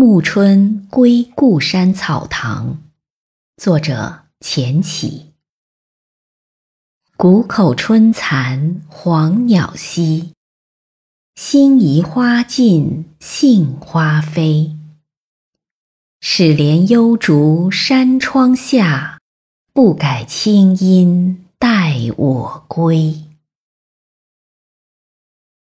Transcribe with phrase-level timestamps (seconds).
[0.00, 2.78] 暮春归故山草堂，
[3.58, 5.34] 作者钱起。
[7.18, 10.32] 谷口春残黄鸟稀，
[11.34, 14.74] 新移花尽杏花飞。
[16.22, 19.18] 始怜幽竹山窗下，
[19.74, 23.29] 不改清音待我归。